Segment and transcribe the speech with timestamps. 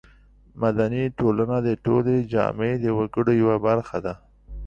[0.61, 4.13] مدني ټولنه د ټولې جامعې د وګړو یوه برخه ده.